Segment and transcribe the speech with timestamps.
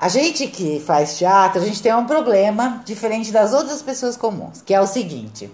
[0.00, 4.62] A gente que faz teatro, a gente tem um problema diferente das outras pessoas comuns,
[4.62, 5.52] que é o seguinte.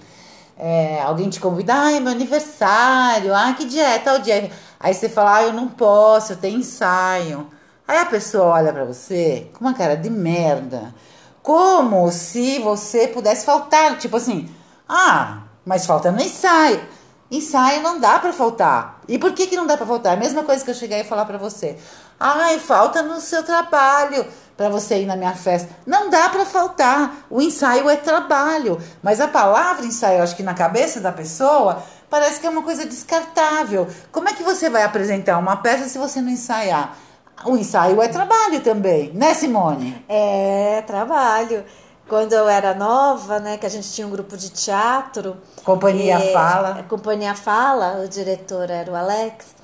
[0.56, 4.48] É, alguém te convida, é meu aniversário, ah, que dia é, tal dia.
[4.78, 7.50] Aí você fala, ah, eu não posso, eu tenho ensaio.
[7.88, 10.94] Aí a pessoa olha para você com uma cara de merda,
[11.42, 14.48] como se você pudesse faltar, tipo assim,
[14.88, 16.80] ah, mas falta no ensaio.
[17.28, 19.00] Ensaio não dá para faltar.
[19.08, 20.16] E por que, que não dá para faltar?
[20.16, 21.76] A mesma coisa que eu cheguei a falar para você.
[22.18, 24.26] Ai, falta no seu trabalho
[24.56, 25.68] para você ir na minha festa.
[25.86, 27.26] Não dá para faltar.
[27.28, 28.80] O ensaio é trabalho.
[29.02, 32.86] Mas a palavra ensaio, acho que na cabeça da pessoa, parece que é uma coisa
[32.86, 33.86] descartável.
[34.10, 36.96] Como é que você vai apresentar uma peça se você não ensaiar?
[37.44, 40.02] O ensaio é trabalho também, né, Simone?
[40.08, 41.64] É, trabalho
[42.08, 45.36] quando eu era nova, né, que a gente tinha um grupo de teatro.
[45.64, 46.84] Companhia e, Fala.
[46.88, 49.54] Companhia Fala, o diretor era o Alex.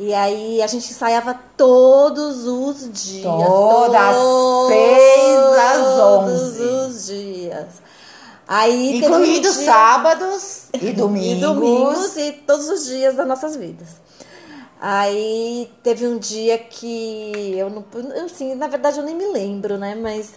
[0.00, 3.24] E aí a gente ensaiava todos os dias.
[3.24, 6.58] Todas todos seis às onze.
[6.58, 7.66] Todos os dias.
[8.46, 9.64] Aí, Incluindo um dia...
[9.64, 11.36] sábados e domingos.
[11.36, 13.88] e domingos e todos os dias das nossas vidas.
[14.80, 17.84] Aí teve um dia que eu não.
[18.24, 19.96] Assim, na verdade eu nem me lembro, né?
[19.96, 20.30] Mas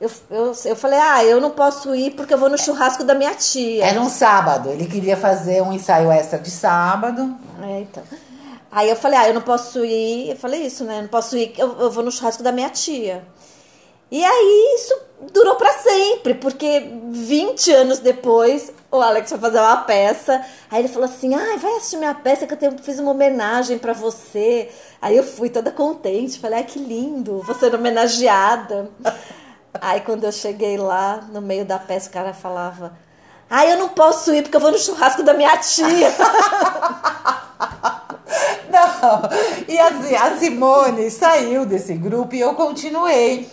[0.00, 3.14] eu, eu, eu falei, ah, eu não posso ir porque eu vou no churrasco da
[3.14, 3.86] minha tia.
[3.86, 7.36] Era um sábado, ele queria fazer um ensaio extra de sábado.
[7.62, 8.02] É, então.
[8.74, 10.30] Aí eu falei, ah, eu não posso ir.
[10.30, 10.98] Eu falei isso, né?
[10.98, 13.24] Eu não posso ir, eu, eu vou no churrasco da minha tia.
[14.10, 14.94] E aí isso
[15.32, 20.44] durou para sempre, porque 20 anos depois o Alex foi fazer uma peça.
[20.68, 23.78] Aí ele falou assim: ah, vai assistir minha peça que eu tenho, fiz uma homenagem
[23.78, 24.68] para você.
[25.00, 28.90] Aí eu fui toda contente, falei: ah, que lindo, você ser homenageada.
[29.80, 32.98] Aí quando eu cheguei lá, no meio da peça, o cara falava:
[33.48, 36.10] Ah, eu não posso ir porque eu vou no churrasco da minha tia.
[38.70, 39.22] não,
[39.68, 43.48] e assim, a Simone saiu desse grupo e eu continuei.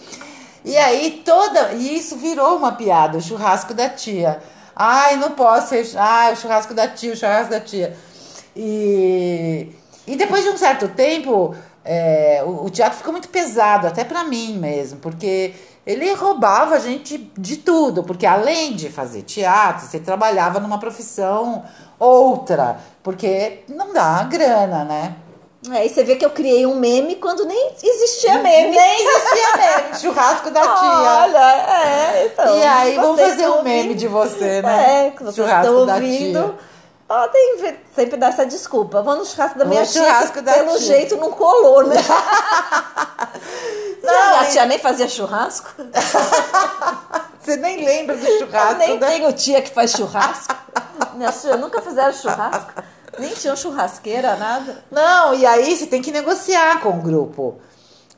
[0.64, 1.74] E aí toda.
[1.74, 4.42] E isso virou uma piada, o churrasco da tia.
[4.76, 5.86] Ai, não posso ser.
[5.98, 7.96] Ai, o churrasco da tia, o churrasco da tia.
[8.56, 9.72] E,
[10.08, 14.24] e depois de um certo tempo, é, o, o teatro ficou muito pesado, até para
[14.24, 15.54] mim mesmo, porque
[15.92, 21.64] ele roubava a gente de tudo, porque além de fazer teatro, você trabalhava numa profissão
[22.00, 25.16] outra, porque não dá grana, né?
[25.70, 28.76] Aí você vê que eu criei um meme quando nem existia meme.
[28.76, 29.94] Nem existia meme.
[30.02, 31.22] Churrasco da tia.
[31.22, 32.58] Olha, é, então.
[32.58, 35.08] E aí vamos fazer um meme de você, né?
[35.08, 36.56] É, que vocês Churrasco estão ouvindo.
[37.14, 37.58] Ó, tem
[37.94, 39.02] sempre dar essa desculpa.
[39.02, 40.02] Vamos no churrasco da minha tia.
[40.02, 40.88] Churrasco da pelo tia.
[40.88, 41.98] jeito não colou, né?
[44.02, 45.70] Não, a tia nem fazia churrasco.
[47.40, 48.72] Você nem lembra do churrasco.
[48.72, 49.08] Eu nem né?
[49.08, 50.56] tenho tia que faz churrasco.
[51.16, 52.82] Minhas tias nunca fizeram churrasco.
[53.20, 54.84] Nem tinham churrasqueira, nada.
[54.90, 57.60] Não, e aí você tem que negociar com o grupo.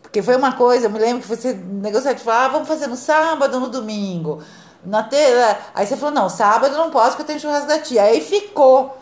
[0.04, 2.96] Porque foi uma coisa, eu me lembro que você negociou, tipo, ah, vamos fazer no
[2.96, 4.44] sábado ou no domingo.
[4.86, 5.16] Na te...
[5.74, 8.04] Aí você falou, não, sábado eu não posso porque eu tenho churrasco da tia.
[8.04, 8.98] Aí ficou.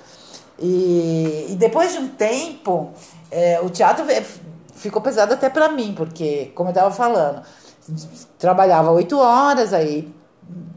[0.60, 2.92] E, e depois de um tempo,
[3.32, 4.06] é, o teatro
[4.76, 7.42] ficou pesado até para mim, porque, como eu estava falando,
[8.38, 10.14] trabalhava oito horas, aí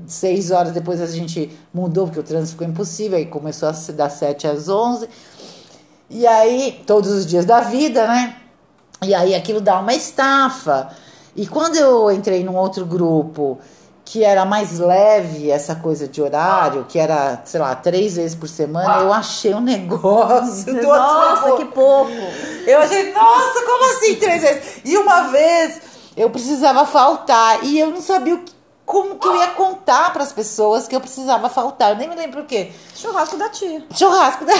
[0.06, 4.12] seis horas depois a gente mudou, porque o trânsito ficou impossível, aí começou a das
[4.14, 5.08] sete às onze.
[6.08, 8.36] E aí, todos os dias da vida, né?
[9.02, 10.90] E aí aquilo dá uma estafa.
[11.34, 13.58] E quando eu entrei num outro grupo
[14.04, 18.48] que era mais leve essa coisa de horário, que era, sei lá, três vezes por
[18.48, 20.72] semana, eu achei um negócio.
[20.82, 22.12] Nossa, que pouco!
[22.66, 24.80] Eu achei, nossa, como assim três vezes?
[24.84, 25.80] E uma vez
[26.16, 28.52] eu precisava faltar e eu não sabia o que,
[28.84, 31.92] como que eu ia contar para as pessoas que eu precisava faltar.
[31.92, 32.72] Eu nem me lembro o quê.
[32.94, 33.82] Churrasco da tia.
[33.94, 34.52] Churrasco da.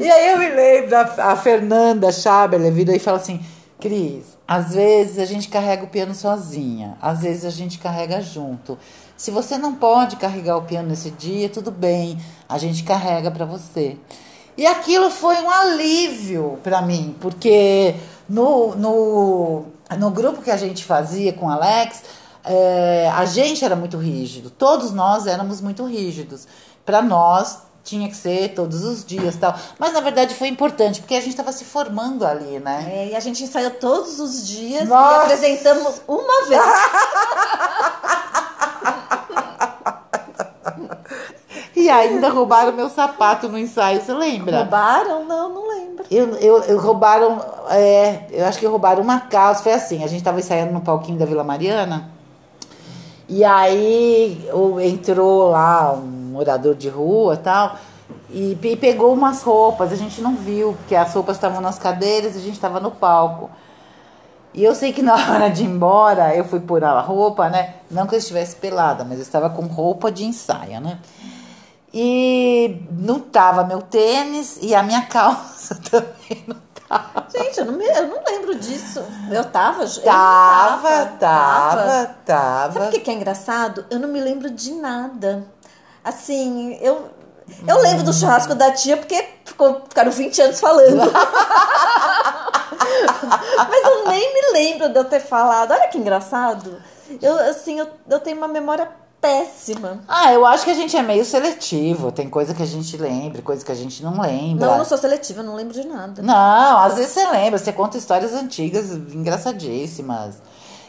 [0.00, 3.40] e aí eu me lembro, a, a Fernanda Chaber virou e falou assim:
[3.84, 8.78] Cris, às vezes a gente carrega o piano sozinha, às vezes a gente carrega junto.
[9.14, 12.18] Se você não pode carregar o piano nesse dia, tudo bem,
[12.48, 13.98] a gente carrega para você.
[14.56, 17.94] E aquilo foi um alívio para mim, porque
[18.26, 19.64] no, no,
[19.98, 22.04] no grupo que a gente fazia com Alex,
[22.42, 26.48] é, a gente era muito rígido, todos nós éramos muito rígidos.
[26.86, 29.54] Para nós, tinha que ser todos os dias tal.
[29.78, 32.90] Mas na verdade foi importante, porque a gente estava se formando ali, né?
[32.90, 35.12] É, e a gente ensaiou todos os dias Nossa.
[35.12, 36.62] e apresentamos uma vez.
[41.76, 44.60] e ainda roubaram meu sapato no ensaio, você lembra?
[44.60, 45.26] Roubaram?
[45.26, 46.06] Não, não lembro.
[46.10, 47.38] Eu, eu, eu roubaram,
[47.68, 51.18] é, eu acho que roubaram uma calça, foi assim, a gente estava ensaiando no palquinho
[51.18, 52.08] da Vila Mariana.
[53.28, 54.48] E aí
[54.82, 57.78] entrou lá um morador de rua tal,
[58.28, 62.34] e, e pegou umas roupas, a gente não viu, porque as roupas estavam nas cadeiras
[62.34, 63.50] e a gente estava no palco.
[64.52, 67.76] E eu sei que na hora de ir embora, eu fui pôr a roupa, né?
[67.90, 70.98] Não que eu estivesse pelada, mas eu estava com roupa de ensaio, né?
[71.92, 76.56] E não tava meu tênis e a minha calça também não
[76.88, 77.26] tava.
[77.30, 79.00] Gente, eu não, me, eu não lembro disso.
[79.30, 82.72] Eu tava, eu Tava, tava, tava, tava.
[82.72, 83.84] Sabe o que que é engraçado?
[83.90, 85.44] Eu não me lembro de nada.
[86.04, 87.10] Assim, eu,
[87.66, 91.00] eu lembro do churrasco da tia porque ficou, ficaram 20 anos falando.
[93.56, 95.72] Mas eu nem me lembro de eu ter falado.
[95.72, 96.76] Olha que engraçado.
[97.22, 98.88] Eu, assim, eu, eu tenho uma memória
[99.20, 100.00] péssima.
[100.06, 102.12] Ah, eu acho que a gente é meio seletivo.
[102.12, 104.66] Tem coisa que a gente lembra, coisa que a gente não lembra.
[104.66, 106.20] Não, eu não sou seletiva, eu não lembro de nada.
[106.20, 110.42] Não, às vezes você lembra, você conta histórias antigas, engraçadíssimas.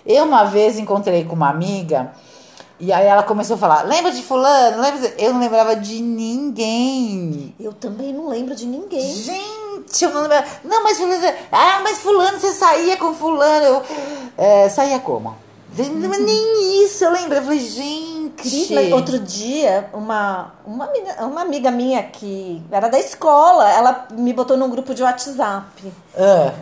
[0.06, 2.12] Eu uma vez encontrei com uma amiga
[2.80, 4.82] e aí ela começou a falar: lembra de fulano?
[4.82, 5.24] Lembra de...
[5.24, 7.56] Eu não lembrava de ninguém.
[7.60, 9.14] Eu também não lembro de ninguém.
[9.14, 10.46] Gente, eu não lembrava.
[10.64, 11.34] Não, mas fulano.
[11.52, 13.66] Ah, mas fulano, você saía com fulano.
[13.66, 13.82] Eu,
[14.38, 15.36] é, saía como?
[16.26, 17.36] Nem isso eu lembro.
[17.36, 18.50] Eu falei, gente.
[18.74, 24.32] Mas outro dia, uma, uma, amiga- uma amiga minha que era da escola, ela me
[24.34, 25.66] botou num grupo de WhatsApp.
[26.18, 26.54] Ah,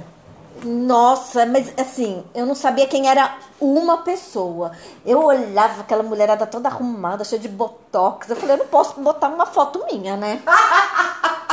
[0.63, 4.71] Nossa, mas assim, eu não sabia quem era uma pessoa.
[5.05, 8.29] Eu olhava aquela mulherada toda arrumada, cheia de botox.
[8.29, 10.41] Eu falei, eu não posso botar uma foto minha, né?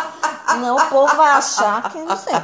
[0.61, 2.35] Não, o povo vai achar que não sei.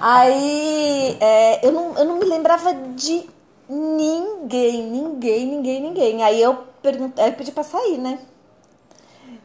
[0.00, 3.28] Aí é, eu, não, eu não me lembrava de
[3.68, 6.22] ninguém, ninguém, ninguém, ninguém.
[6.22, 8.20] Aí eu perguntei, eu pedi pra sair, né?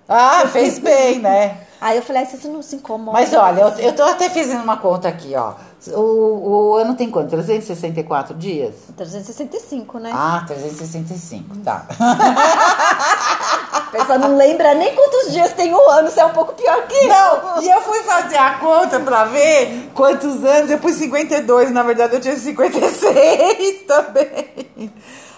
[0.07, 1.57] Ah, fez bem, né?
[1.79, 3.17] Aí eu falei, "Ai, você não se incomoda.
[3.17, 5.53] Mas olha, eu, eu tô até fazendo uma conta aqui, ó.
[5.91, 7.29] O, o ano tem quanto?
[7.31, 8.73] 364 dias?
[8.95, 10.11] 365, né?
[10.13, 11.85] Ah, 365, tá.
[13.73, 16.87] A pessoa não lembra nem quantos dias tem o ano, você é um pouco pior
[16.87, 17.09] que eu.
[17.09, 20.71] Não, e eu fui fazer a conta pra ver quantos anos.
[20.71, 24.91] Eu pus 52, na verdade eu tinha 56 também.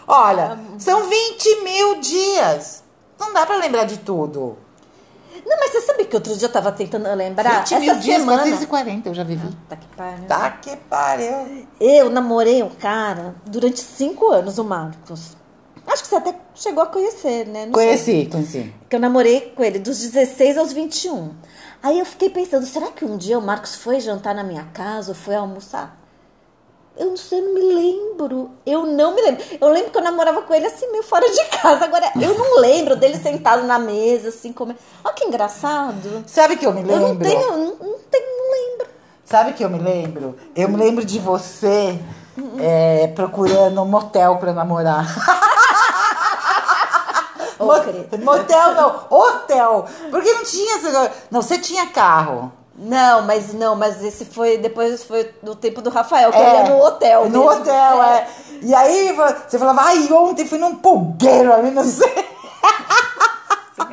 [0.08, 2.85] Olha, são 20 mil dias.
[3.20, 4.58] Não dá pra lembrar de tudo.
[5.46, 7.60] Não, mas você sabe que outro dia eu tava tentando lembrar?
[7.66, 8.42] 20 mil Essa dias, semana.
[8.44, 9.48] 440 eu já vivi.
[9.70, 10.26] Tá que pariu.
[10.28, 11.68] Tá que pariu.
[11.80, 15.36] Eu namorei um cara durante cinco anos, o Marcos.
[15.86, 17.68] Acho que você até chegou a conhecer, né?
[17.68, 17.86] Não sei.
[17.86, 18.74] Conheci, conheci.
[18.90, 21.32] Que eu namorei com ele dos 16 aos 21.
[21.84, 25.10] Aí eu fiquei pensando, será que um dia o Marcos foi jantar na minha casa
[25.12, 25.96] ou foi almoçar?
[26.98, 28.52] Eu não sei, eu não me lembro.
[28.66, 29.44] Eu não me lembro.
[29.60, 31.86] Eu lembro que eu namorava com ele assim, meio fora de casa.
[31.86, 34.80] Agora, eu não lembro dele sentado na mesa, assim, comendo.
[35.04, 36.24] Olha que engraçado.
[36.26, 37.28] Sabe que eu me Eu não lembro?
[37.28, 38.88] tenho, não, não tenho, não lembro.
[39.26, 40.38] Sabe que eu me lembro?
[40.56, 42.00] Eu me lembro de você
[42.60, 45.06] é, procurando um motel pra namorar.
[48.24, 49.86] Motel não, hotel.
[50.12, 50.78] Porque não tinha.
[51.32, 52.52] Não, você tinha carro.
[52.78, 56.58] Não, mas não, mas esse foi depois foi no tempo do Rafael, que É, ele
[56.70, 57.30] ia no hotel.
[57.30, 57.62] No mesmo.
[57.62, 58.28] hotel, é.
[58.62, 62.26] E aí você falava, ai, ontem fui num pulgueiro ali, não sei.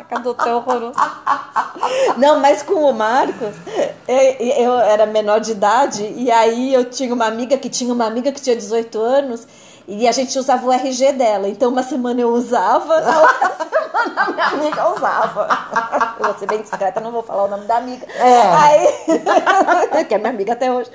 [0.09, 0.95] Cada hotel horroroso.
[2.19, 3.55] Não, mas com o Marcos,
[4.07, 8.05] eu, eu era menor de idade, e aí eu tinha uma amiga que tinha uma
[8.07, 9.47] amiga que tinha 18 anos,
[9.89, 11.49] e a gente usava o RG dela.
[11.49, 15.49] Então, uma semana eu usava, na outra semana a minha amiga usava.
[16.23, 18.07] Eu vou ser bem discreta, não vou falar o nome da amiga.
[18.15, 18.43] É.
[18.55, 20.89] Aí, que é minha amiga até hoje.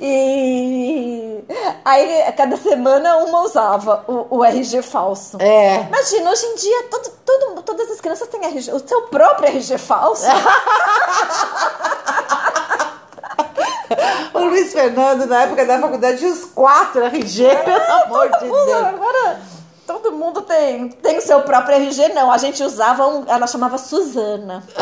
[0.00, 1.42] E
[1.84, 5.38] aí, a cada semana uma usava o, o RG falso.
[5.40, 5.82] É.
[5.82, 9.78] Imagina, hoje em dia todo, todo, todas as crianças têm RG, o seu próprio RG
[9.78, 10.26] falso.
[14.34, 18.84] O Luiz Fernando, na época da faculdade, tinha os quatro RG, pelo amor de Deus.
[18.84, 19.40] agora
[19.98, 22.30] todo mundo tem, tem o seu próprio RG, não.
[22.30, 24.62] A gente usava um, ela chamava Suzana.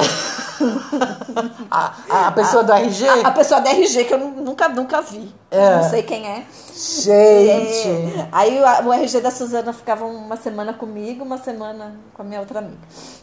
[1.71, 1.93] A,
[2.29, 3.07] a pessoa do RG?
[3.09, 5.33] A, a pessoa da RG que eu nu- nunca, nunca vi.
[5.57, 5.77] É.
[5.77, 6.43] Não sei quem é.
[6.77, 7.89] Gente.
[7.89, 12.25] É, Aí o, o RG da Suzana ficava uma semana comigo, uma semana com a
[12.25, 12.77] minha outra amiga.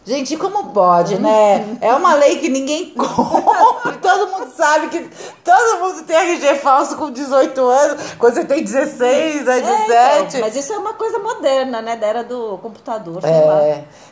[0.05, 1.77] Gente, como pode, né?
[1.79, 3.93] É uma lei que ninguém compra.
[4.01, 5.07] Todo mundo sabe que
[5.43, 8.13] todo mundo tem RG falso com 18 anos.
[8.17, 9.91] Quando você tem 16, é 17.
[9.91, 11.95] É, então, mas isso é uma coisa moderna, né?
[11.95, 13.45] Da era do computador, sei É.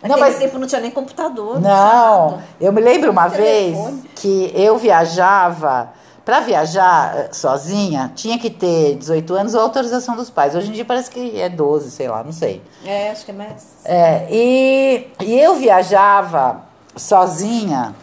[0.03, 0.07] lá.
[0.07, 1.59] Não, mas- tempo não tinha nem computador.
[1.59, 2.43] Não, nada.
[2.59, 4.09] eu me lembro uma vez Telefone.
[4.15, 5.99] que eu viajava.
[6.23, 10.55] Pra viajar eh, sozinha, tinha que ter 18 anos ou autorização dos pais.
[10.55, 12.61] Hoje em dia parece que é 12, sei lá, não sei.
[12.85, 13.67] É, acho que é mais.
[13.83, 16.61] É, e, e eu viajava
[16.95, 17.95] sozinha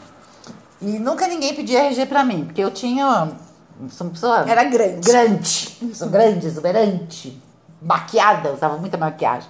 [0.82, 3.30] e nunca ninguém pedia RG pra mim, porque eu tinha.
[3.90, 5.08] Sou uma pessoa Era grande.
[5.08, 7.40] grande, sou grande, exuberante,
[7.80, 9.48] maquiada, usava muita maquiagem.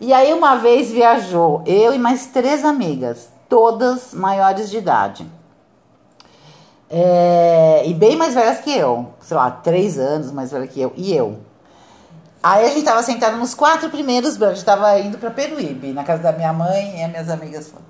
[0.00, 5.26] E aí uma vez viajou eu e mais três amigas, todas maiores de idade.
[6.94, 10.92] É, e bem mais velhas que eu, sei lá, três anos mais velha que eu,
[10.94, 11.38] e eu.
[12.42, 14.52] Aí a gente tava sentado nos quatro primeiros bancos.
[14.52, 17.68] A gente tava indo pra Peruíbe, na casa da minha mãe e as minhas amigas
[17.68, 17.84] foram.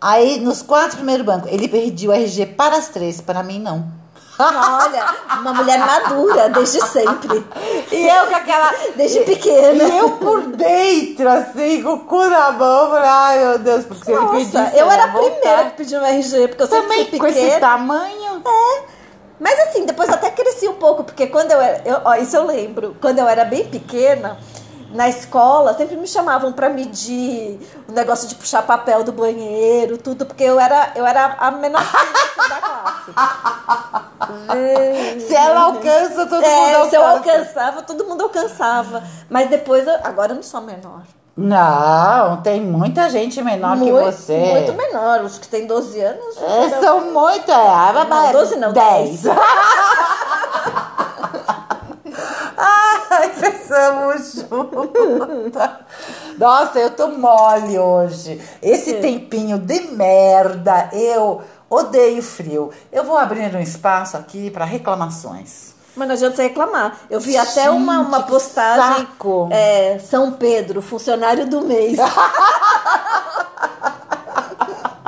[0.00, 3.84] Aí, nos quatro primeiros bancos, ele pediu o RG para as três, para mim não.
[4.38, 5.04] Olha,
[5.40, 7.44] uma mulher madura, desde sempre.
[7.92, 8.72] E eu com aquela.
[8.96, 9.84] Desde pequena.
[9.84, 14.04] E eu por dentro, assim, com o cu na mão, falei, ai meu Deus, porque
[14.04, 14.78] se ele Nossa, pedisse.
[14.78, 17.40] eu era a primeira que pediu um RG, porque eu Também sempre com fui esse
[17.40, 17.60] pequena.
[17.60, 18.29] tamanho.
[18.44, 18.82] É.
[19.38, 21.82] Mas assim, depois eu até cresci um pouco, porque quando eu era.
[21.88, 22.94] eu- ó, isso eu lembro.
[23.00, 24.38] Quando eu era bem pequena,
[24.90, 30.26] na escola, sempre me chamavam pra medir o negócio de puxar papel do banheiro, tudo,
[30.26, 33.12] porque eu era, eu era a menor filha da classe.
[35.26, 36.90] Se ela alcança, todo mundo É, alcança.
[36.90, 39.02] se eu alcançava, todo mundo alcançava.
[39.30, 41.02] Mas depois, eu- agora eu não sou menor.
[41.36, 44.36] Não, tem muita gente menor muito, que você.
[44.36, 45.22] Muito menor.
[45.22, 46.36] Os que têm 12 anos.
[46.36, 47.50] É, são muito.
[47.50, 49.22] É, Não, 12 não, 10.
[52.56, 55.70] Ai, pensamos juntas.
[56.36, 58.40] Nossa, eu tô mole hoje.
[58.62, 62.70] Esse tempinho de merda, eu odeio frio.
[62.92, 65.74] Eu vou abrir um espaço aqui para reclamações.
[65.96, 66.96] Mas não adianta você reclamar.
[67.10, 68.96] Eu vi até uma, uma Gente, que postagem.
[69.06, 69.48] saco.
[69.50, 71.98] é, São Pedro, funcionário do mês.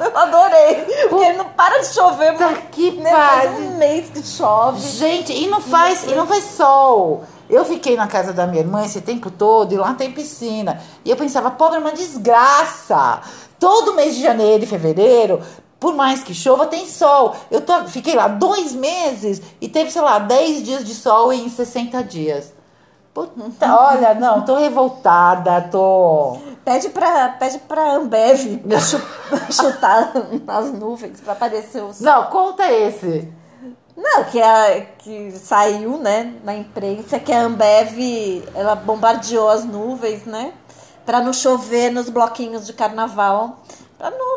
[0.02, 0.74] Eu adorei.
[1.08, 2.32] Porque não para de chover.
[2.38, 4.80] Mas, que né, Faz um mês que chove.
[4.80, 7.24] Gente, e não faz, e não faz sol.
[7.48, 10.80] Eu fiquei na casa da minha irmã esse tempo todo e lá tem piscina.
[11.04, 13.20] E eu pensava, pobre, é uma desgraça.
[13.60, 15.40] Todo mês de janeiro e fevereiro,
[15.82, 17.34] por mais que chova, tem sol.
[17.50, 21.48] Eu tô, fiquei lá dois meses e teve, sei lá, 10 dias de sol em
[21.50, 22.52] 60 dias.
[23.12, 23.34] Puta,
[23.76, 26.38] olha, não, tô revoltada, tô.
[26.64, 28.38] Pede pra, pede pra Ambev
[28.80, 30.12] chu- chutar
[30.46, 32.00] nas nuvens pra aparecer os.
[32.00, 33.28] Não, conta esse.
[33.96, 40.24] Não, que, a, que saiu, né, na imprensa, que a Ambev, ela bombardeou as nuvens,
[40.24, 40.52] né,
[41.04, 43.58] pra não chover nos bloquinhos de carnaval,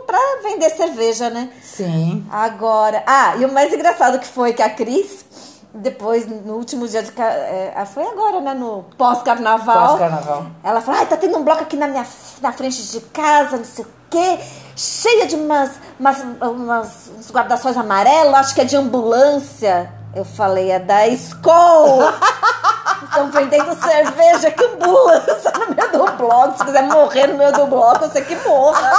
[0.05, 1.49] pra vender cerveja, né.
[1.63, 2.25] Sim.
[2.31, 5.25] Agora, ah, e o mais engraçado que foi que a Cris,
[5.73, 10.45] depois, no último dia de, é, foi agora, né, no pós-carnaval, Pós-carnaval.
[10.63, 12.05] ela falou, ai, tá tendo um bloco aqui na minha
[12.41, 14.39] na frente de casa, não sei o quê,
[14.75, 19.91] cheia de umas, umas, umas uns guarda-sóis amarelos, acho que é de ambulância.
[20.15, 21.99] Eu falei, é da Skol.
[23.03, 26.57] Estão vendendo cerveja que ambulância no meio do bloco.
[26.57, 28.91] Se quiser morrer no meio do bloco, você que morra.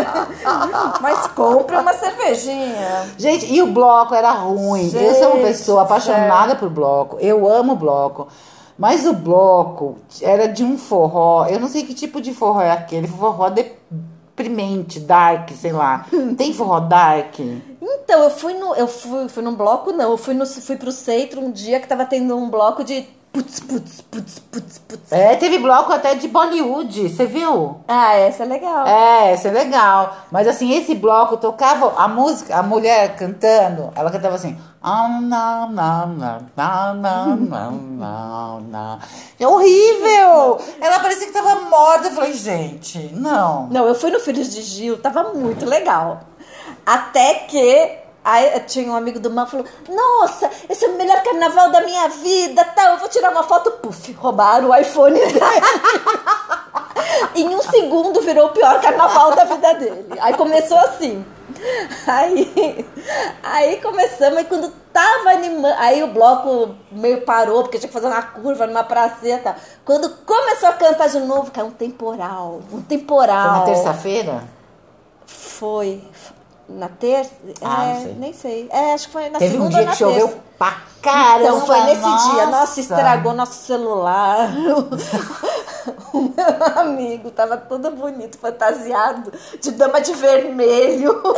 [1.00, 3.08] Mas compre uma cervejinha.
[3.16, 4.90] Gente, e o bloco era ruim.
[4.92, 7.18] eu sou uma Gente pessoa apaixonada por bloco.
[7.20, 8.28] Eu amo bloco.
[8.78, 11.46] Mas o bloco era de um forró.
[11.46, 13.06] Eu não sei que tipo de forró é aquele.
[13.06, 16.06] Forró deprimente, dark, sei lá.
[16.36, 17.38] Tem forró dark?
[17.80, 18.74] Então, eu fui no.
[18.74, 20.10] Eu fui, fui num bloco, não.
[20.12, 23.60] Eu fui, no, fui pro centro um dia que tava tendo um bloco de Putz,
[23.60, 25.10] putz, putz, putz, putz.
[25.10, 27.80] É, teve bloco até de Bollywood, você viu?
[27.88, 28.86] Ah, essa é legal.
[28.86, 30.14] É, essa é legal.
[30.30, 34.58] Mas assim, esse bloco tocava a música, a mulher cantando, ela cantava assim.
[39.40, 40.60] É horrível!
[40.78, 42.08] Ela parecia que tava morta.
[42.08, 43.66] Eu falei, gente, não.
[43.68, 46.20] Não, eu fui no Filhos de Gil, tava muito legal.
[46.84, 51.70] Até que aí tinha um amigo do Man falou: Nossa, esse é o melhor carnaval
[51.70, 52.92] da minha vida, tal.
[52.92, 55.40] Eu vou tirar uma foto, puf, roubaram o iPhone dele.
[57.34, 60.06] em um segundo virou o pior carnaval da vida dele.
[60.20, 61.24] Aí começou assim.
[62.06, 62.86] Aí,
[63.42, 68.08] aí começamos, e quando tava animando, aí o bloco meio parou, porque tinha que fazer
[68.08, 69.54] uma curva numa praceta.
[69.84, 73.60] Quando começou a cantar de novo, caiu um temporal, um Foi temporal.
[73.60, 74.42] na terça-feira?
[75.24, 76.02] Foi
[76.68, 77.32] na terça?
[77.60, 78.14] Ah, é, sei.
[78.14, 78.68] nem sei.
[78.70, 80.42] É, acho que foi na Teve um segunda dia ou na que choveu terça.
[80.58, 81.42] pra caramba.
[81.42, 82.46] Então foi nesse dia.
[82.46, 82.80] Nossa, nossa.
[82.80, 84.50] estragou nosso celular.
[86.12, 91.22] o meu amigo tava todo bonito, fantasiado, de dama de vermelho.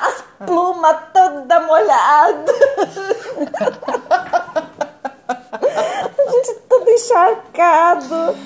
[0.00, 2.52] As plumas toda molhada.
[6.18, 8.36] A gente todo encharcado.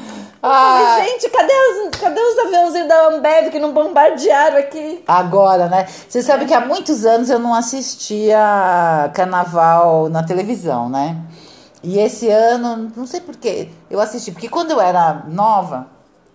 [0.43, 0.97] Ah.
[0.99, 5.02] falei, gente, cadê os, cadê os aviãozinhos da Ambev que não bombardearam aqui?
[5.07, 5.87] Agora, né?
[6.09, 11.16] Você sabe que há muitos anos eu não assistia carnaval na televisão, né?
[11.83, 14.33] E esse ano, não sei porquê, eu assisti.
[14.33, 15.87] Porque quando eu era nova,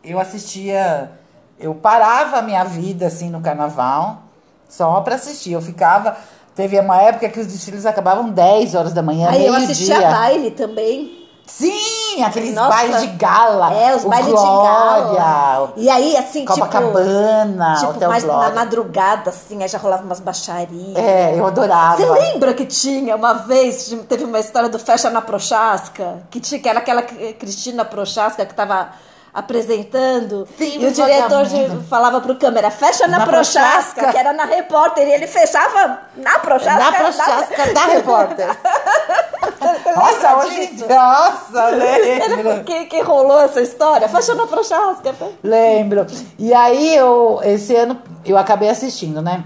[0.03, 1.11] eu assistia.
[1.59, 4.23] Eu parava a minha vida assim no carnaval
[4.67, 5.51] só pra assistir.
[5.51, 6.17] Eu ficava.
[6.55, 10.51] Teve uma época que os desfiles acabavam 10 horas da manhã, Aí eu assistia baile
[10.51, 11.27] também.
[11.45, 11.71] Sim,
[12.15, 12.69] Sim, aqueles Nossa.
[12.69, 13.73] bailes de gala.
[13.73, 15.73] É, os bailes Glória, de gala.
[15.77, 18.49] E aí, assim, Copacabana, tipo, tipo mais Glória.
[18.49, 20.95] na madrugada, assim, aí já rolava umas baixarias.
[20.95, 21.97] É, eu adorava.
[21.97, 26.19] Você lembra que tinha uma vez, teve uma história do Fecha na Prochasca?
[26.29, 28.89] Que, tinha, que era aquela Cristina Prochasca que estava
[29.33, 30.45] apresentando.
[30.57, 34.11] Sim, e o diretor de- falava pro câmera, fecha na, Na Prochasca, Prochasca.
[34.11, 35.07] que era na repórter.
[35.07, 36.79] E ele fechava na Prochasca.
[36.79, 38.47] Na Prochasca da repórter.
[39.61, 40.67] Você Nossa, hoje.
[40.67, 40.87] disso?
[40.87, 42.63] Nossa, lembro.
[42.63, 44.09] que, que rolou essa história?
[44.09, 45.13] Fecha na Prochasca.
[45.43, 46.07] Lembro.
[46.39, 49.43] E aí, eu, esse ano, eu acabei assistindo, né?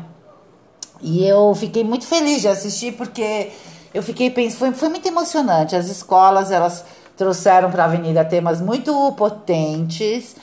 [1.02, 3.52] E eu fiquei muito feliz de assistir, porque
[3.94, 5.76] eu fiquei pensando, foi, foi muito emocionante.
[5.76, 6.86] As escolas, elas
[7.18, 10.36] trouxeram para a Avenida temas muito potentes,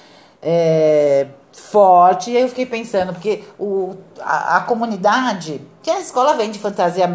[0.43, 2.31] é, forte.
[2.31, 7.09] E aí eu fiquei pensando, porque o, a, a comunidade, que a escola vende fantasia,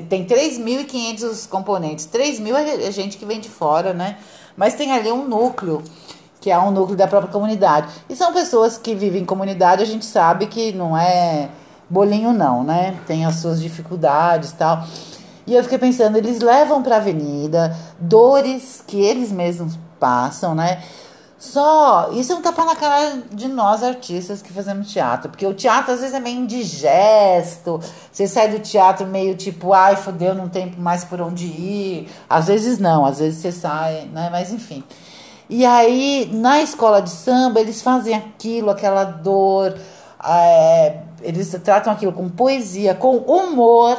[0.00, 2.06] tem 3.500 componentes.
[2.06, 4.18] 3 mil é gente que vem de fora, né?
[4.56, 5.82] Mas tem ali um núcleo
[6.40, 7.88] que é um núcleo da própria comunidade.
[8.06, 11.48] E são pessoas que vivem em comunidade, a gente sabe que não é
[11.88, 12.98] bolinho não, né?
[13.06, 14.84] Tem as suas dificuldades e tal.
[15.46, 20.82] E eu fiquei pensando, eles levam para avenida dores que eles mesmos passam, né?
[21.38, 25.52] Só, isso é um tapa na cara de nós artistas que fazemos teatro, porque o
[25.52, 30.48] teatro às vezes é meio indigesto, você sai do teatro meio tipo, ai, fodeu, não
[30.48, 32.08] tem mais por onde ir.
[32.30, 34.28] Às vezes não, às vezes você sai, né?
[34.30, 34.84] Mas enfim.
[35.48, 39.76] E aí, na escola de samba, eles fazem aquilo, aquela dor,
[40.24, 43.98] é, eles tratam aquilo com poesia, com humor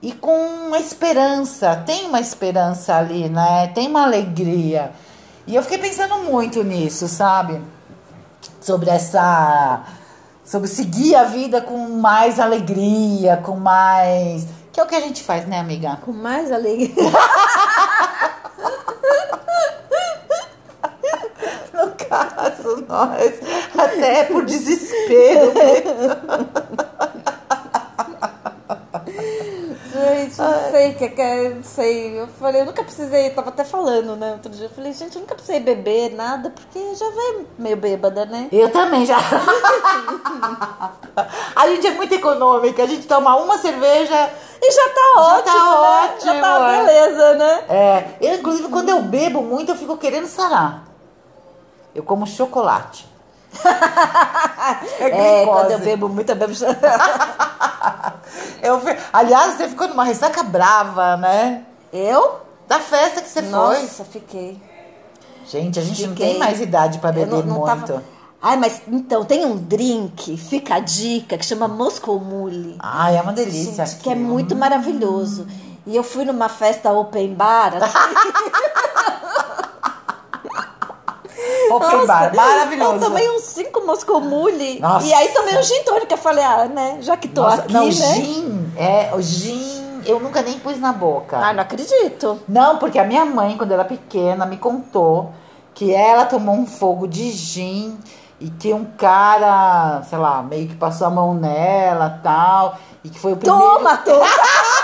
[0.00, 0.34] e com
[0.66, 1.76] uma esperança.
[1.84, 3.68] Tem uma esperança ali, né?
[3.74, 4.92] Tem uma alegria.
[5.46, 7.60] E eu fiquei pensando muito nisso, sabe?
[8.60, 9.84] Sobre essa.
[10.44, 14.46] Sobre seguir a vida com mais alegria, com mais.
[14.72, 15.98] Que é o que a gente faz, né, amiga?
[16.04, 16.94] Com mais alegria.
[21.72, 23.34] No caso, nós,
[23.76, 25.52] até por desespero.
[29.92, 32.20] Gente, não sei que, que é, não sei.
[32.20, 34.66] Eu falei, eu nunca precisei, eu tava até falando, né, outro dia.
[34.66, 38.48] Eu falei, gente, eu nunca precisei beber nada, porque já vai meio bêbada, né?
[38.52, 39.18] Eu também já.
[41.56, 44.30] a gente é muito econômica, a gente toma uma cerveja.
[44.60, 46.10] E já tá Já ótimo, tá né?
[46.14, 46.84] ótimo, Já tá é.
[46.84, 47.64] beleza, né?
[47.68, 50.84] É, eu, inclusive, quando eu bebo muito, eu fico querendo sarar.
[51.94, 53.06] Eu como chocolate.
[54.98, 55.46] É, glicose.
[55.46, 56.52] quando eu bebo muito, eu bebo...
[58.62, 58.80] Eu
[59.12, 61.64] aliás, você ficou numa ressaca brava, né?
[61.92, 62.40] Eu?
[62.68, 63.50] Da festa que você foi.
[63.50, 64.60] Nossa, fiquei.
[65.46, 66.30] Gente, a gente não Fiquei.
[66.30, 67.86] tem mais idade Eu beber não, não muito.
[67.86, 68.02] tava...
[68.42, 72.76] Ai, mas então, tem um drink, fica a dica, que chama Moscow Mule.
[72.80, 73.86] Ai, é uma delícia.
[73.86, 75.46] Gente, que é muito maravilhoso.
[75.86, 77.92] E eu fui numa festa open bar, assim,
[81.70, 82.94] Open Nossa, bar, maravilhoso.
[82.94, 84.80] Eu tomei uns cinco Moscow Mule.
[84.80, 85.06] Nossa.
[85.06, 86.14] E aí tomei um gin tônica.
[86.14, 86.98] Eu falei, ah, né?
[87.00, 87.90] Já que tô Nossa, aqui, não, né?
[87.90, 91.38] gin, é, o gin, eu nunca nem pus na boca.
[91.38, 92.40] Ah, não acredito.
[92.48, 95.32] Não, porque a minha mãe, quando era pequena, me contou
[95.74, 97.98] que ela tomou um fogo de gin
[98.40, 102.78] e que um cara, sei lá, meio que passou a mão nela tal.
[103.02, 103.64] E que foi o primeiro.
[103.64, 104.26] Toma, toma.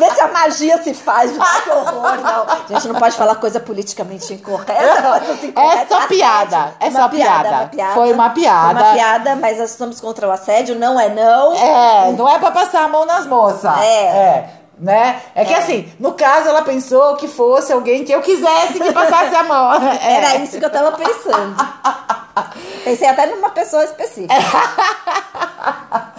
[0.00, 1.30] Vê se a magia se faz.
[1.38, 2.46] Ai, que horror, não.
[2.68, 4.72] Gente, não pode falar coisa politicamente incorreta.
[4.72, 5.88] coisas É incorretas.
[5.88, 6.74] só piada.
[6.80, 7.48] É só piada, piada.
[7.50, 7.94] uma piada.
[7.94, 8.80] Foi uma piada.
[8.80, 10.74] Uma piada, mas nós estamos contra o assédio.
[10.74, 11.52] Não é não.
[11.54, 13.78] É, não é pra passar a mão nas moças.
[13.78, 14.04] É.
[14.04, 14.50] É.
[14.78, 15.20] Né?
[15.34, 19.34] É que assim, no caso ela pensou que fosse alguém que eu quisesse que passasse
[19.36, 19.72] a mão.
[20.02, 20.14] É.
[20.14, 21.54] Era isso que eu tava pensando.
[22.82, 24.32] Pensei até numa pessoa específica.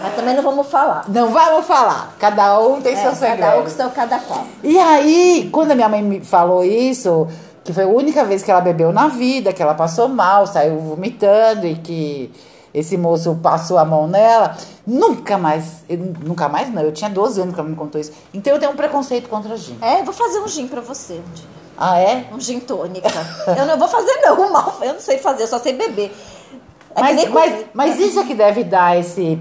[0.02, 1.04] Mas também não vamos falar.
[1.08, 2.14] Não vamos falar.
[2.18, 3.40] Cada um tem É, seu segredo.
[3.40, 4.44] cada um com seu cada qual.
[4.62, 7.28] E aí, quando a minha mãe me falou isso,
[7.64, 10.78] que foi a única vez que ela bebeu na vida, que ela passou mal, saiu
[10.78, 12.32] vomitando e que
[12.74, 17.40] esse moço passou a mão nela, nunca mais, eu- nunca mais não, eu tinha 12
[17.40, 18.12] anos que ela me contou isso.
[18.32, 19.76] Então eu tenho um preconceito contra gin.
[19.80, 21.46] É, vou fazer um gin pra você um dia.
[21.76, 22.26] Ah, é?
[22.32, 23.08] Um gin tônica.
[23.58, 24.74] eu não vou fazer não, mal.
[24.80, 26.12] Eu não sei fazer, eu só sei beber.
[26.94, 29.38] É mas, mas, mas isso é que deve dar esse,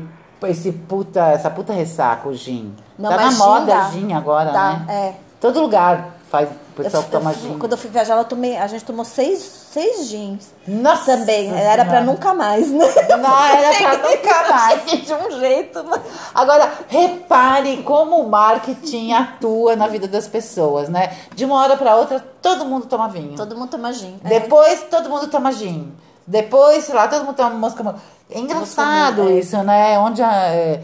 [0.47, 2.73] esse puta, essa puta ressaca, o gin.
[2.97, 3.89] Não, tá na moda dá.
[3.91, 4.85] gin agora, Dá, né?
[4.89, 5.13] é.
[5.39, 7.57] Todo lugar faz o pessoal Eu- que toma eu- gin.
[7.57, 10.53] Quando eu fui viajar, eu tomei, a gente tomou seis, seis gins.
[10.67, 11.51] Nossa Também.
[11.53, 12.85] Era pra nunca mais, né?
[13.19, 14.85] Não, era pra nunca mais.
[15.05, 15.83] De um jeito.
[15.83, 16.01] mas-
[16.33, 21.11] Agora, repare como o marketing atua na vida das pessoas, né?
[21.35, 23.35] De uma hora para outra, todo mundo toma vinho.
[23.35, 24.19] Todo mundo toma gin.
[24.23, 24.29] É.
[24.29, 25.91] Depois, todo mundo toma gin.
[26.25, 27.95] Depois, sei lá, todo mundo toma mosca.
[28.29, 29.33] É engraçado é.
[29.33, 29.99] isso, né?
[29.99, 30.81] Onde a- é,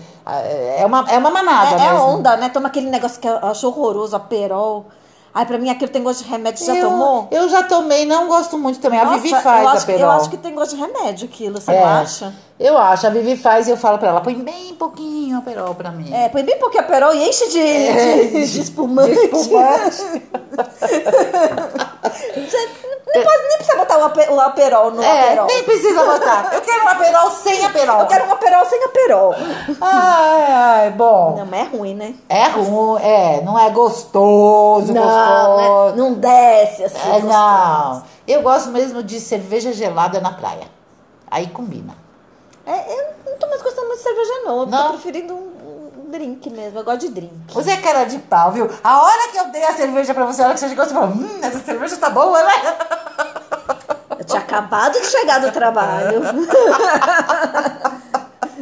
[0.82, 2.50] é, uma, é uma manada É, é onda, né?
[2.50, 4.86] Toma aquele negócio que eu acho horroroso, a perol.
[5.38, 6.58] Ai, pra mim aquilo tem gosto de remédio.
[6.66, 7.28] Você já eu, tomou?
[7.30, 9.00] Eu já tomei, não gosto muito também.
[9.00, 10.06] A Nossa, Vivi faz eu a acho, que- Perol.
[10.06, 12.34] eu acho que tem gosto de remédio aquilo, você É, acha?
[12.60, 13.06] Eu acho.
[13.06, 16.12] A Vivi faz e eu falo pra ela, põe bem pouquinho a Perol pra mim.
[16.12, 19.14] É, põe bem pouquinho a perol e enche de, de, de espumante.
[19.14, 20.24] de espumante.
[23.08, 25.48] Pode nem precisar botar o, o aperol no É, aperol.
[25.48, 26.50] nem precisa botar.
[26.54, 28.00] Eu quero uma Perol sem a Perol.
[28.02, 29.34] Eu quero um aperol sem aperol.
[29.82, 31.36] Ai, ai, bom.
[31.38, 32.14] Não, mas é ruim, né?
[32.30, 35.27] É ruim, é, não é gostoso, Não, gostoso.
[35.58, 35.94] Né?
[35.96, 37.10] não desce assim.
[37.10, 38.04] É, não.
[38.28, 40.68] Eu gosto mesmo de cerveja gelada na praia.
[41.30, 41.94] Aí combina.
[42.66, 44.60] É, eu não tô mais gostando muito de cerveja, não.
[44.60, 44.84] Eu Não?
[44.84, 46.80] tô preferindo um, um drink mesmo.
[46.80, 47.34] Eu gosto de drink.
[47.54, 48.70] Você é cara de pau, viu?
[48.84, 50.94] A hora que eu dei a cerveja pra você, a hora que você chegou, você
[50.94, 52.54] falou, hum, essa cerveja tá boa, né?
[54.20, 56.22] Eu tinha acabado de chegar do trabalho.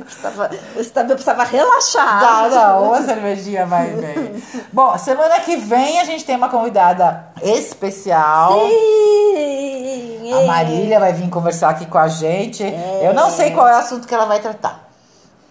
[0.08, 0.84] Estava- eu,
[1.16, 2.20] precisava relaxar.
[2.20, 4.44] Tá, não, uma cervejinha vai bem.
[4.72, 8.60] Bom, semana que vem a gente tem uma convidada especial.
[8.68, 10.34] Sim!
[10.34, 12.64] A Marília vai vir conversar aqui com a gente.
[13.02, 14.86] Eu não sei qual é o assunto que ela vai tratar.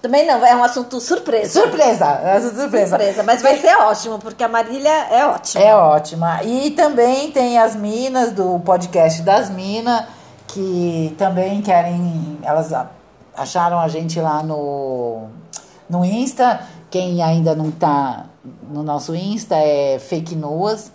[0.04, 1.62] Também não, é um assunto surpresa.
[1.62, 2.88] Surpresa, é surpresa.
[2.88, 5.64] Surpresa, mas vai ser ótimo, porque a Marília é ótima.
[5.64, 6.42] É ótima.
[6.42, 10.04] E também tem as minas do podcast das minas,
[10.46, 12.38] que também querem.
[12.42, 12.70] Elas
[13.36, 15.28] acharam a gente lá no,
[15.88, 16.60] no Insta.
[16.90, 18.26] Quem ainda não tá
[18.70, 20.92] no nosso Insta é Fake Nuas.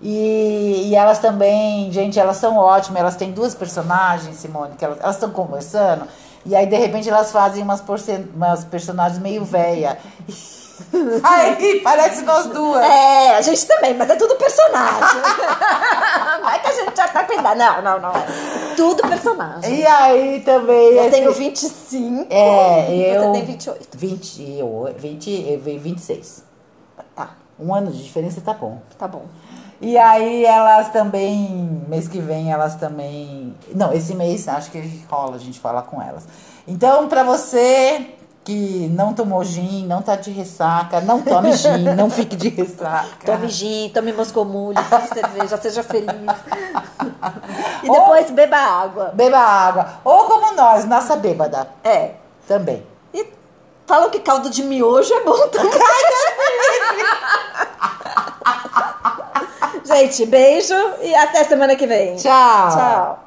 [0.00, 3.00] E, e elas também, gente, elas são ótimas.
[3.00, 6.06] Elas têm duas personagens, Simone, que elas estão conversando.
[6.44, 7.82] E aí, de repente, elas fazem umas,
[8.34, 9.98] umas personagens meio véia.
[11.22, 12.82] Aí, parece nós duas.
[12.82, 15.20] É, a gente também, mas é tudo personagem.
[16.42, 17.56] não é que a gente já tá cuidando.
[17.58, 18.12] Não, não, não.
[18.76, 19.74] Tudo personagem.
[19.80, 20.92] E aí também.
[20.94, 22.26] Eu esse- tenho 25.
[22.32, 23.22] É, e eu.
[23.22, 23.88] Você tem 28.
[23.98, 26.44] 20, eu- 20, eu vi 26.
[27.14, 28.78] Tá, Um ano de diferença tá bom.
[28.98, 29.24] tá bom.
[29.80, 33.54] E aí elas também, mês que vem elas também.
[33.74, 36.24] Não, esse mês acho que rola a gente falar com elas.
[36.66, 38.14] Então, pra você
[38.46, 43.26] que não tomou gin, não tá de ressaca, não tome gin, não fique de ressaca.
[43.26, 46.06] Tome gin, tome moscomulho, tome cerveja, seja feliz.
[47.82, 49.10] E depois beba água.
[49.12, 49.94] Beba água.
[50.04, 51.66] Ou como nós, nossa bêbada.
[51.82, 52.12] É.
[52.46, 52.86] Também.
[53.12, 53.26] E
[53.84, 55.72] falam que caldo de miojo é bom também.
[59.84, 62.14] Gente, beijo e até semana que vem.
[62.14, 62.68] Tchau.
[62.70, 63.25] Tchau.